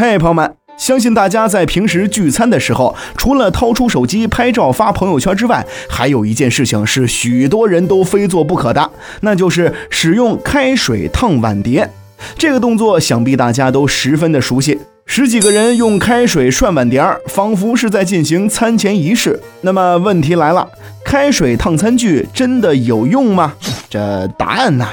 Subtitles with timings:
[0.00, 8.90] 嘿，朋友们，相信大家在平时聚餐的时候，除了掏出手机拍照发朋友圈之外，还有一件事情是许多人都非做不可的，
[9.20, 11.90] 那就是使用开水烫碗碟。
[12.38, 14.80] 这个动作想必大家都十分的熟悉。
[15.04, 19.38] 十几个人用开水涮碗碟儿，仿佛是在进行餐前仪式。
[19.60, 20.66] 那么问题来了，
[21.04, 23.52] 开水烫餐具真的有用吗？
[23.90, 24.88] 这答案呢？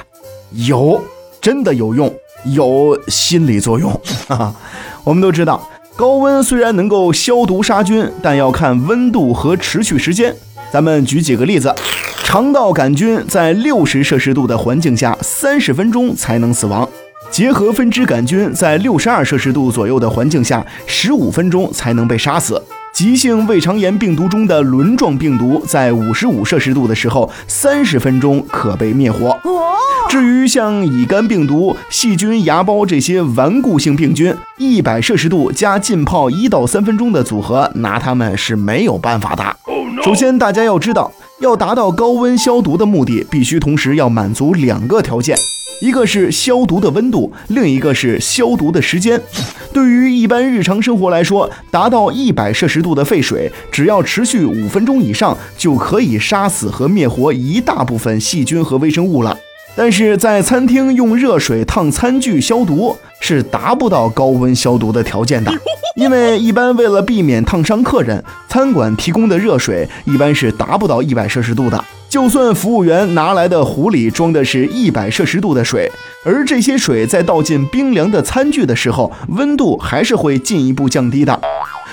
[0.51, 1.01] 有，
[1.39, 2.13] 真的有用，
[2.47, 3.89] 有心理作用。
[4.27, 4.55] 哈哈，
[5.07, 10.35] 我们都知道，高温虽然能够消毒杀菌，但要看温度和持续时间。
[10.69, 11.73] 咱们举几个例子，
[12.25, 16.85] 肠道杆菌在六十摄氏度的环境下，三十分钟才能死亡。
[17.31, 22.61] 结核分支杆菌在六十二摄氏度左右的环境下，十五分钟才能被杀死。
[22.97, 29.37] 急性胃肠炎病毒中的轮状病毒在五十五摄氏度的时候，三十分钟可被灭活。
[30.09, 39.43] 至于像乙肝病毒、细菌、芽孢这些顽固性病菌，一百摄氏度加浸泡一到三分钟的组合，拿它们是没有办法的。
[40.03, 45.37] 首先，大家要知道，要达到高温消毒的目的，必须同时要满足两个条件。
[45.79, 49.21] 一个是消毒的温度，另一个是消毒的时间。
[49.71, 59.37] 对于一般日常生活来说，达到一百摄氏度的沸水，只要持续五分钟以上，就可以杀死和灭活一大部分细菌和微生物了。
[59.75, 65.53] 但是在餐厅用热水烫餐具消毒，是达不到高温消毒的条件的，
[65.95, 71.83] 因为一般为了避免烫伤客人，餐馆提供的热水一般是达不到一百摄氏度的。
[72.09, 75.91] 就算服务员拿来的壶里装的是一百摄氏度的水，
[76.23, 81.39] 而这些水在倒进冰凉的餐具的时候，温度还是会进一步降低的。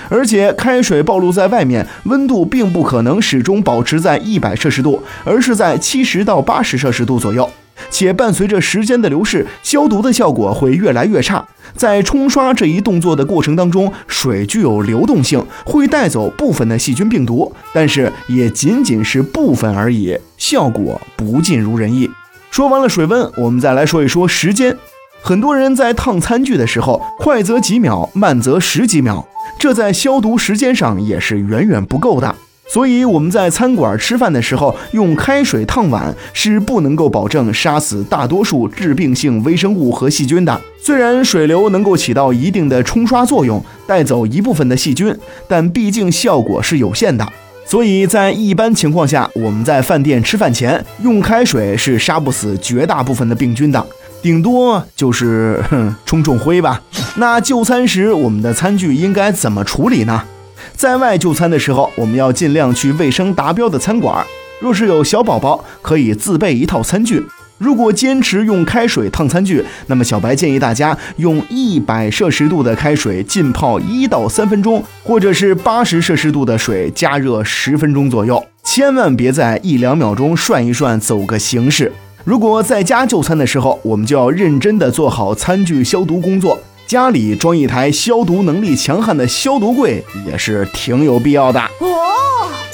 [0.07, 7.49] 而且开水暴露在外面，温度并不可能始终保持在一百摄氏度，而是在七十到八十摄氏度左右。
[7.89, 11.45] 且伴随着时间的流逝，消毒的效果会越来越差。
[11.75, 22.09] 在冲刷这一动作的过程当中，水具有流动性，会带走部分的细菌病毒，但是也仅仅是部分而已，效果不尽如人意。
[22.49, 24.75] 说完了水温，我们再来说一说时间。
[25.21, 29.27] 很多人在烫餐具的时候，快则几秒，慢则十几秒，
[29.59, 32.35] 这在消毒时间上也是远远不够的。
[32.67, 40.59] 所以我们在餐馆吃饭的时候，用开水烫碗是不能够保证杀死大多数致病性微生物和细菌的。
[40.81, 45.15] 虽然水流能够起到一定的冲刷作用，带走一部分的细菌，
[45.47, 47.27] 但毕竟效果是有限的。
[47.67, 53.83] 所以在一般情况下，我们在饭店吃饭前用开水是杀不死绝大部分的病菌的，
[54.21, 56.81] 顶多就是哼冲冲灰吧。
[57.15, 60.23] 那就餐时，我们的餐具应该怎么处理呢？
[60.75, 64.25] 在外就餐的时候，我们要尽量去卫生达标的餐馆。
[64.59, 67.25] 若是有小宝宝，可以自备一套餐具。
[67.57, 78.43] 如果坚持用开水烫餐具，那么小白建议大家用一百摄氏度的开水浸泡一到三分钟，或者是八十摄氏度的水加热十分钟左右。
[78.63, 81.93] 千万别在一两秒钟涮一涮，走个形式。
[82.25, 86.59] 如果在家就餐的时候，我们就要认真的做好餐具消毒工作。
[86.87, 91.59] 家里装一台消毒能力强悍的消毒柜也是挺有必要的。
[91.79, 92.64] 哦。